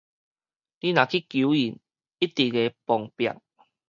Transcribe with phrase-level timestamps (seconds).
[0.03, 0.25] 你若去求伊，一定
[2.51, 3.29] 會碰壁